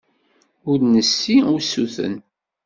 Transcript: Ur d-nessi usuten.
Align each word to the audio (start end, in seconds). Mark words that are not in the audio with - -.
Ur 0.69 0.77
d-nessi 0.81 1.37
usuten. 1.55 2.13